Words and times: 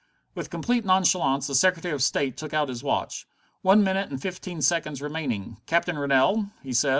With 0.33 0.49
complete 0.49 0.83
nonchalance 0.83 1.45
the 1.45 1.53
Secretary 1.53 1.93
of 1.93 2.01
State 2.01 2.35
took 2.35 2.55
out 2.55 2.69
his 2.69 2.81
watch. 2.81 3.27
"One 3.61 3.83
minute 3.83 4.09
and 4.09 4.19
fifteen 4.19 4.63
seconds 4.63 4.99
remaining. 4.99 5.57
Captain 5.67 5.95
Rennell," 5.95 6.49
he 6.63 6.73
said. 6.73 6.89